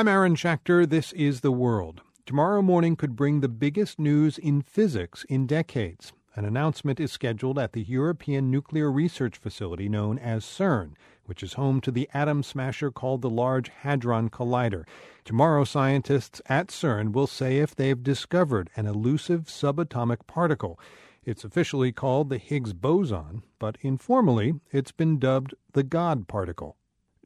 I'm 0.00 0.08
Aaron 0.08 0.34
Schachter. 0.34 0.88
This 0.88 1.12
is 1.12 1.42
The 1.42 1.52
World. 1.52 2.00
Tomorrow 2.24 2.62
morning 2.62 2.96
could 2.96 3.14
bring 3.14 3.40
the 3.40 3.50
biggest 3.50 3.98
news 3.98 4.38
in 4.38 4.62
physics 4.62 5.26
in 5.28 5.46
decades. 5.46 6.14
An 6.34 6.46
announcement 6.46 6.98
is 6.98 7.12
scheduled 7.12 7.58
at 7.58 7.74
the 7.74 7.82
European 7.82 8.50
Nuclear 8.50 8.90
Research 8.90 9.36
Facility 9.36 9.90
known 9.90 10.18
as 10.18 10.42
CERN, 10.42 10.94
which 11.26 11.42
is 11.42 11.52
home 11.52 11.82
to 11.82 11.90
the 11.90 12.08
atom 12.14 12.42
smasher 12.42 12.90
called 12.90 13.20
the 13.20 13.28
Large 13.28 13.68
Hadron 13.68 14.30
Collider. 14.30 14.84
Tomorrow, 15.26 15.64
scientists 15.64 16.40
at 16.46 16.68
CERN 16.68 17.12
will 17.12 17.26
say 17.26 17.58
if 17.58 17.76
they've 17.76 18.02
discovered 18.02 18.70
an 18.76 18.86
elusive 18.86 19.48
subatomic 19.48 20.26
particle. 20.26 20.80
It's 21.24 21.44
officially 21.44 21.92
called 21.92 22.30
the 22.30 22.38
Higgs 22.38 22.72
boson, 22.72 23.42
but 23.58 23.76
informally, 23.82 24.54
it's 24.72 24.92
been 24.92 25.18
dubbed 25.18 25.52
the 25.74 25.82
God 25.82 26.26
particle. 26.26 26.78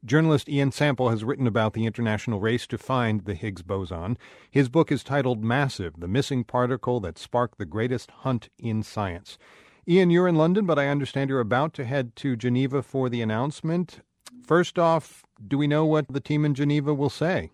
Journalist 0.05 0.47
Ian 0.47 0.71
Sample 0.71 1.09
has 1.09 1.23
written 1.23 1.47
about 1.47 1.73
the 1.73 1.87
international 1.87 2.39
race 2.39 2.67
to 2.67 2.77
find 2.77 3.25
the 3.25 3.33
Higgs 3.33 3.63
boson. 3.63 4.19
His 4.51 4.69
book 4.69 4.91
is 4.91 5.03
titled 5.03 5.43
Massive 5.43 5.99
The 5.99 6.07
Missing 6.07 6.43
Particle 6.43 6.99
That 6.99 7.17
Sparked 7.17 7.57
the 7.57 7.65
Greatest 7.65 8.11
Hunt 8.11 8.49
in 8.59 8.83
Science. 8.83 9.39
Ian, 9.87 10.11
you're 10.11 10.27
in 10.27 10.35
London, 10.35 10.67
but 10.67 10.77
I 10.77 10.89
understand 10.89 11.31
you're 11.31 11.39
about 11.39 11.73
to 11.75 11.85
head 11.85 12.15
to 12.17 12.35
Geneva 12.35 12.83
for 12.83 13.09
the 13.09 13.23
announcement. 13.23 14.01
First 14.45 14.77
off, 14.77 15.23
do 15.47 15.57
we 15.57 15.65
know 15.65 15.87
what 15.87 16.05
the 16.07 16.19
team 16.19 16.45
in 16.45 16.53
Geneva 16.53 16.93
will 16.93 17.09
say? 17.09 17.49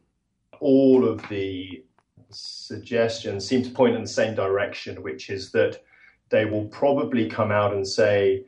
All 0.59 1.07
of 1.07 1.27
the 1.29 1.85
suggestions 2.31 3.47
seem 3.47 3.63
to 3.63 3.69
point 3.69 3.95
in 3.95 4.01
the 4.01 4.07
same 4.09 4.35
direction, 4.35 5.01
which 5.01 5.29
is 5.29 5.51
that 5.53 5.81
they 6.29 6.43
will 6.43 6.65
probably 6.65 7.29
come 7.29 7.51
out 7.51 7.73
and 7.73 7.87
say, 7.87 8.43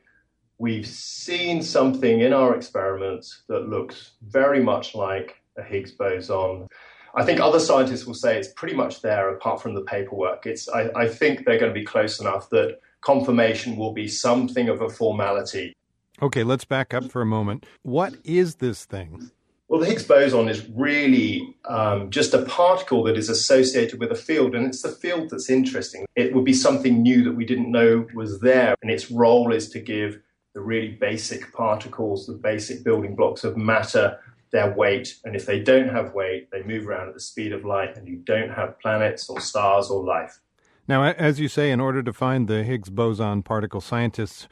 we've 0.64 0.88
seen 0.88 1.62
something 1.62 2.22
in 2.22 2.32
our 2.32 2.56
experiments 2.56 3.44
that 3.50 3.68
looks 3.68 4.12
very 4.22 4.64
much 4.64 4.96
like 4.96 5.44
a 5.58 5.62
Higgs 5.62 5.92
boson. 5.92 6.70
I 7.16 7.26
think 7.26 7.42
other 7.42 7.60
scientists 7.60 8.06
will 8.06 8.14
say 8.14 8.40
it's 8.40 8.54
pretty 8.54 8.74
much 8.74 9.02
there 9.02 9.28
apart 9.36 9.62
from 9.62 9.76
the 9.76 9.82
paperwork. 9.82 10.46
It's, 10.46 10.70
I, 10.70 10.90
I 10.96 11.10
think 11.10 11.44
they're 11.44 11.60
going 11.60 11.74
to 11.74 11.78
be 11.78 11.86
close 11.86 12.22
enough 12.22 12.50
that 12.52 12.80
confirmation 13.02 13.76
will 13.76 13.92
be 13.92 14.08
something 14.08 14.70
of 14.70 14.82
a 14.82 14.88
formality. 14.88 15.76
Okay, 16.22 16.44
let's 16.44 16.64
back 16.64 16.94
up 16.94 17.12
for 17.12 17.22
a 17.22 17.26
moment. 17.26 17.66
What 17.82 18.16
is 18.24 18.56
this 18.56 18.86
thing? 18.86 19.32
Well, 19.68 19.82
the 19.82 19.88
Higgs 19.88 20.06
boson 20.06 20.48
is 20.48 20.66
really 20.70 21.58
um, 21.66 22.10
just 22.10 22.34
a 22.34 22.44
particle 22.44 23.04
that 23.04 23.18
is 23.18 23.28
associated 23.28 24.00
with 24.00 24.12
a 24.12 24.16
field, 24.16 24.56
and 24.56 24.66
it's 24.66 24.82
the 24.82 24.90
field 24.90 25.30
that's 25.30 25.50
interesting. 25.50 26.06
It 26.16 26.34
would 26.34 26.46
be 26.46 26.54
something 26.54 27.02
new 27.02 27.22
that 27.26 27.34
we 27.34 27.44
didn't 27.44 27.70
know 27.70 28.08
was 28.14 28.40
there, 28.40 28.76
and 28.82 28.90
its 28.90 29.12
role 29.12 29.52
is 29.52 29.68
to 29.72 29.80
give 29.82 30.22
the 30.54 30.62
really 30.62 30.90
basic 30.90 31.52
particles, 31.54 32.28
the 32.28 32.34
basic 32.34 32.84
building 32.84 33.16
blocks 33.16 33.44
of 33.44 33.58
matter, 33.58 34.20
their 34.52 34.72
weight. 34.72 35.18
And 35.24 35.36
if 35.36 35.46
they 35.46 35.60
don't 35.60 35.90
have 35.90 36.14
weight, 36.14 36.52
they 36.52 36.64
move 36.64 36.88
around 36.88 37.08
at 37.08 37.14
the 37.14 37.20
speed 37.20 37.54
of 37.54 37.66
light, 37.66 37.98
and 37.98 38.08
you 38.08 38.18
don't 38.18 38.52
have 38.52 38.80
planets 38.80 39.30
or 39.30 39.40
stars 39.42 39.90
or 39.90 40.04
life. 40.04 40.40
Now, 40.88 41.04
as 41.04 41.40
you 41.40 41.48
say, 41.48 41.72
in 41.72 41.80
order 41.80 42.04
to 42.04 42.14
find 42.14 42.48
the 42.48 42.64
Higgs 42.64 42.90
boson 42.90 43.42
particle, 43.42 43.82
scientists 43.82 44.48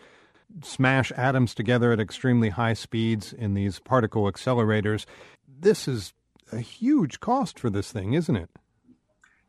smash 0.63 1.11
atoms 1.13 1.53
together 1.53 1.91
at 1.91 1.99
extremely 1.99 2.49
high 2.49 2.73
speeds 2.73 3.33
in 3.33 3.53
these 3.53 3.79
particle 3.79 4.23
accelerators. 4.23 5.05
This 5.47 5.87
is 5.87 6.13
a 6.51 6.59
huge 6.59 7.19
cost 7.19 7.59
for 7.59 7.69
this 7.69 7.91
thing, 7.91 8.13
isn't 8.13 8.35
it? 8.35 8.49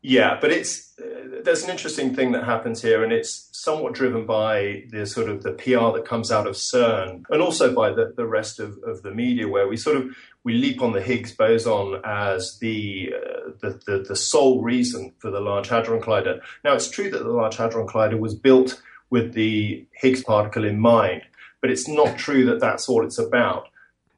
Yeah, 0.05 0.37
but 0.39 0.51
it's 0.51 0.91
uh, 0.99 1.39
there's 1.43 1.63
an 1.63 1.69
interesting 1.69 2.13
thing 2.13 2.33
that 2.33 2.43
happens 2.43 2.81
here, 2.81 3.05
and 3.05 3.13
it's 3.13 3.47
somewhat 3.53 3.93
driven 3.93 4.25
by 4.25 4.83
the 4.89 5.05
sort 5.05 5.29
of 5.29 5.43
the 5.43 5.53
PR 5.53 5.97
that 5.97 6.03
comes 6.05 6.29
out 6.29 6.45
of 6.45 6.55
CERN, 6.55 7.23
and 7.29 7.41
also 7.41 7.73
by 7.73 7.91
the, 7.91 8.13
the 8.15 8.27
rest 8.27 8.59
of, 8.59 8.77
of 8.85 9.01
the 9.01 9.11
media, 9.11 9.47
where 9.47 9.65
we 9.65 9.77
sort 9.77 9.95
of 9.95 10.13
we 10.43 10.55
leap 10.55 10.81
on 10.81 10.91
the 10.91 11.01
Higgs 11.01 11.31
boson 11.31 12.01
as 12.03 12.59
the, 12.59 13.13
uh, 13.15 13.51
the, 13.61 13.79
the 13.85 14.05
the 14.09 14.15
sole 14.15 14.61
reason 14.61 15.13
for 15.19 15.31
the 15.31 15.39
Large 15.39 15.69
Hadron 15.69 16.01
Collider. 16.01 16.41
Now, 16.65 16.73
it's 16.73 16.89
true 16.89 17.09
that 17.09 17.23
the 17.23 17.31
Large 17.31 17.55
Hadron 17.55 17.87
Collider 17.87 18.19
was 18.19 18.35
built 18.35 18.81
with 19.09 19.33
the 19.33 19.85
Higgs 19.93 20.21
particle 20.21 20.65
in 20.65 20.81
mind, 20.81 21.21
but 21.61 21.71
it's 21.71 21.87
not 21.87 22.17
true 22.17 22.45
that 22.47 22.59
that's 22.59 22.89
all 22.89 23.05
it's 23.05 23.19
about. 23.19 23.69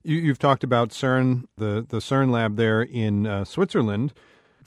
You, 0.01 0.29
have 0.29 0.39
talked 0.39 0.63
about 0.63 0.89
CERN, 0.89 1.45
the 1.57 1.85
the 1.87 1.99
CERN 1.99 2.31
lab 2.31 2.55
there 2.55 2.81
in 2.81 3.27
uh, 3.27 3.45
Switzerland 3.45 4.11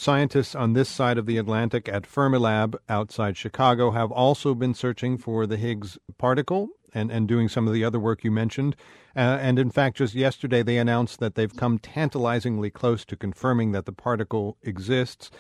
Scientists 0.01 0.55
on 0.55 0.75
this 0.75 0.89
side 0.89 1.19
of 1.19 1.27
the 1.27 1.39
Atlantic 1.39 1.89
at 1.89 2.05
Fermilab 2.05 2.77
outside 2.89 3.37
Chicago 3.37 3.91
have 3.91 4.13
also 4.13 4.55
been 4.55 4.73
searching 4.73 5.19
for 5.19 5.45
the 5.45 5.57
Higgs 5.57 5.99
particle 6.19 6.69
and, 6.95 7.11
and 7.11 7.27
doing 7.27 7.49
some 7.49 7.67
of 7.67 7.75
the 7.75 7.83
other 7.83 7.99
work 7.99 8.23
you 8.23 8.31
mentioned. 8.31 8.77
Uh, 9.17 9.39
and 9.41 9.59
in 9.59 9.71
fact, 9.71 9.97
just 9.97 10.15
yesterday 10.15 10.63
they 10.63 10.79
announced 10.79 11.19
that 11.19 11.35
they've 11.35 11.57
come 11.57 11.81
tantalizingly 11.81 12.71
close 12.71 13.05
to 13.05 13.17
confirming 13.17 13.73
that 13.73 13.87
the 13.87 13.93
particle 13.93 14.57
exists. 14.63 15.33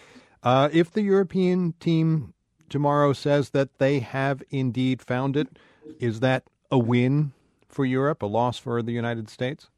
Uh, 0.42 0.68
if 0.72 0.90
the 0.90 1.02
European 1.02 1.74
team 1.78 2.34
tomorrow 2.68 3.12
says 3.12 3.50
that 3.50 3.78
they 3.78 4.00
have 4.00 4.42
indeed 4.50 5.00
found 5.00 5.36
it, 5.36 5.48
is 6.00 6.18
that 6.18 6.42
a 6.68 6.78
win 6.78 7.32
for 7.68 7.84
Europe, 7.84 8.22
a 8.22 8.26
loss 8.26 8.58
for 8.58 8.82
the 8.82 8.92
United 8.92 9.30
States? 9.30 9.68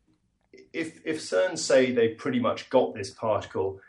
If, 0.72 1.00
if 1.04 1.20
CERN 1.20 1.58
say 1.58 1.92
they 1.92 2.08
pretty 2.08 2.41
much 2.41 2.70
got 2.70 2.94
this 2.94 3.10
particle, 3.10 3.80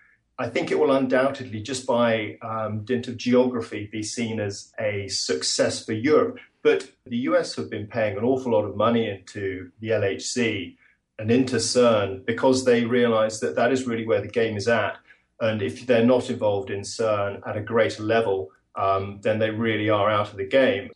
I 0.42 0.50
think 0.50 0.72
it 0.72 0.80
will 0.80 0.92
undoubtedly, 0.92 1.62
just 1.62 1.86
by 1.86 2.38
um, 2.42 2.84
dint 2.84 3.08
of 3.08 3.16
geography, 3.16 3.88
be 3.92 4.02
seen 4.02 4.40
as 4.40 4.74
a 4.80 5.08
success 5.08 5.86
for 5.86 5.94
Europe. 5.94 6.40
But 6.64 6.90
the 7.06 7.18
US 7.30 7.56
have 7.58 7.70
been 7.70 7.86
paying 7.86 8.18
an 8.18 8.24
awful 8.24 8.54
lot 8.54 8.66
of 8.66 8.76
money 8.76 9.08
into 9.08 9.72
the 9.82 9.90
LHC 9.90 10.78
and 11.20 11.30
into 11.30 11.58
CERN 11.58 12.26
because 12.26 12.66
they 12.66 12.86
realize 12.86 13.40
that 13.42 13.56
that 13.56 13.72
is 13.72 13.86
really 13.86 14.08
where 14.08 14.22
the 14.22 14.28
game 14.28 14.58
is 14.58 14.68
at. 14.68 14.98
And 15.40 15.62
if 15.62 15.86
they're 15.86 16.06
not 16.06 16.32
involved 16.32 16.72
in 16.72 16.82
CERN 16.82 17.48
at 17.48 17.56
a 17.56 17.62
greater 17.62 18.02
level, 18.02 18.50
um, 18.76 19.20
then 19.22 19.38
they 19.38 19.52
really 19.52 19.92
are 19.92 20.10
out 20.10 20.32
of 20.32 20.38
the 20.38 20.48
game. 20.48 20.90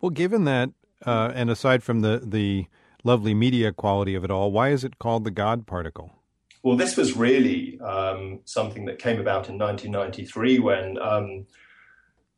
Well, 0.00 0.10
given 0.10 0.44
that, 0.44 0.70
uh, 1.04 1.32
and 1.34 1.50
aside 1.50 1.82
from 1.82 2.02
the, 2.02 2.22
the 2.24 2.66
lovely 3.02 3.34
media 3.34 3.72
quality 3.72 4.14
of 4.14 4.22
it 4.22 4.30
all, 4.30 4.52
why 4.52 4.68
is 4.68 4.84
it 4.84 5.00
called 5.00 5.24
the 5.24 5.32
God 5.32 5.66
particle? 5.66 6.12
Well, 6.62 6.76
this 6.76 6.96
was 6.96 7.16
really 7.16 7.78
um, 7.80 8.40
something 8.44 8.84
that 8.86 8.98
came 8.98 9.20
about 9.20 9.48
in 9.48 9.58
1993 9.58 10.58
when, 10.58 10.98
um, 10.98 11.46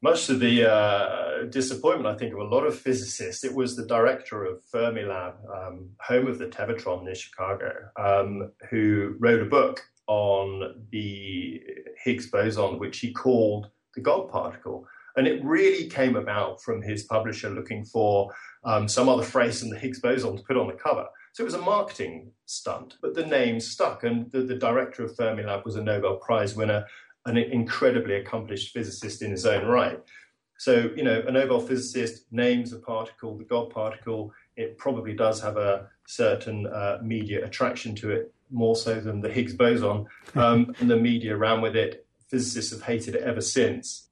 much 0.03 0.27
to 0.27 0.35
the 0.35 0.71
uh, 0.71 1.45
disappointment, 1.51 2.15
I 2.15 2.19
think, 2.19 2.33
of 2.33 2.41
a 2.41 2.45
lot 2.45 2.67
of 2.67 2.79
physicists, 2.79 3.45
it 3.45 3.55
was 3.55 3.77
the 3.77 3.87
director 3.87 4.45
of 4.45 4.63
Fermilab, 4.73 5.35
um, 5.55 5.91
home 6.01 6.27
of 6.27 6.39
the 6.39 6.47
Tevatron 6.47 7.05
near 7.05 7.15
Chicago, 7.15 7.73
um, 7.99 8.51
who 8.71 9.17
wrote 9.19 9.43
a 9.43 9.47
book 9.47 9.83
on 10.07 10.87
the 10.91 11.63
Higgs 12.03 12.31
boson, 12.31 12.79
which 12.79 12.99
he 12.99 13.13
called 13.13 13.71
the 13.95 14.01
God 14.01 14.31
particle. 14.31 14.87
And 15.17 15.27
it 15.27 15.45
really 15.45 15.89
came 15.89 16.17
about 16.17 16.63
from 16.63 16.83
his 16.83 17.05
publisher 17.05 17.51
looking 17.51 17.85
for 17.85 18.33
um, 18.65 18.89
some 18.89 19.09
other 19.09 19.23
phrase 19.23 19.63
in 19.63 19.71
the 19.71 19.79
Higgs 19.79 20.01
boson 20.01 20.37
to 20.37 20.43
put 20.43 20.57
on 20.57 20.67
the 20.67 20.75
cover. 20.75 21.07
So 21.33 21.43
it 21.43 21.45
was 21.45 21.55
a 21.55 21.63
marketing 21.63 22.33
stunt, 22.47 22.97
but 23.01 23.15
the 23.15 23.27
name 23.27 23.61
stuck. 23.61 24.03
And 24.05 24.31
the, 24.33 24.43
the 24.43 24.57
director 24.57 25.05
of 25.05 25.15
Fermilab 25.17 25.65
was 25.65 25.77
a 25.77 25.83
Nobel 25.83 26.17
Prize 26.17 26.57
winner, 26.57 26.87
an 27.27 27.37
incredibly 27.37 28.17
accomplished 28.17 28.73
physicist 28.73 29.23
in 29.23 29.31
his 29.31 29.47
own 29.47 29.67
right. 29.67 30.01
So, 30.59 30.91
you 30.95 31.05
know, 31.05 31.23
a 31.27 31.33
Nobel 31.33 31.61
physicist 31.61 32.27
names 32.31 32.73
a 32.73 32.79
particle, 32.79 33.39
the 33.39 33.45
God 33.45 33.71
particle, 33.71 34.33
it 34.57 34.77
probably 34.77 35.15
does 35.15 35.41
have 35.41 35.57
a 35.57 35.89
certain 36.07 36.67
uh, 36.67 36.99
media 37.03 37.45
attraction 37.45 37.95
to 37.97 38.11
it, 38.11 38.35
more 38.51 38.77
so 38.77 39.01
than 39.01 39.21
the 39.21 39.31
Higgs 39.31 39.55
boson. 39.55 40.07
Um, 40.35 40.75
and 40.79 40.91
the 40.91 40.97
media 40.97 41.37
ran 41.37 41.61
with 41.61 41.75
it. 41.75 42.07
Physicists 42.29 42.73
have 42.73 42.83
hated 42.83 43.15
it 43.17 43.23
ever 43.23 43.41
since. 43.41 44.10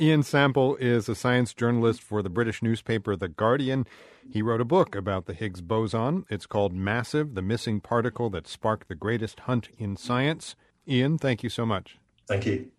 Ian 0.00 0.22
Sample 0.22 0.76
is 0.76 1.08
a 1.08 1.16
science 1.16 1.52
journalist 1.52 2.04
for 2.04 2.22
the 2.22 2.30
British 2.30 2.62
newspaper 2.62 3.16
The 3.16 3.26
Guardian. 3.26 3.84
He 4.30 4.42
wrote 4.42 4.60
a 4.60 4.64
book 4.64 4.94
about 4.94 5.26
the 5.26 5.34
Higgs 5.34 5.60
boson. 5.60 6.24
It's 6.30 6.46
called 6.46 6.72
Massive 6.72 7.34
The 7.34 7.42
Missing 7.42 7.80
Particle 7.80 8.30
That 8.30 8.46
Sparked 8.46 8.86
the 8.86 8.94
Greatest 8.94 9.40
Hunt 9.40 9.70
in 9.76 9.96
Science. 9.96 10.54
Ian, 10.86 11.18
thank 11.18 11.42
you 11.42 11.50
so 11.50 11.66
much. 11.66 11.98
Thank 12.28 12.46
you. 12.46 12.70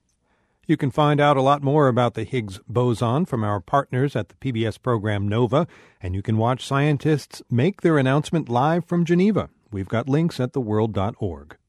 You 0.65 0.77
can 0.77 0.91
find 0.91 1.19
out 1.19 1.35
a 1.35 1.41
lot 1.41 1.61
more 1.61 1.89
about 1.89 2.13
the 2.13 2.23
Higgs 2.23 2.61
boson 2.69 3.25
from 3.25 3.43
our 3.43 3.59
partners 3.59 4.15
at 4.15 4.29
the 4.29 4.35
PBS 4.35 4.81
program 4.81 5.27
NOVA, 5.27 5.67
and 6.01 6.15
you 6.15 6.21
can 6.21 6.37
watch 6.37 6.65
scientists 6.65 7.41
make 7.51 7.81
their 7.81 7.97
announcement 7.97 8.47
live 8.47 8.85
from 8.85 9.03
Geneva. 9.03 9.49
We've 9.71 9.89
got 9.89 10.07
links 10.07 10.39
at 10.39 10.53
theworld.org. 10.53 11.59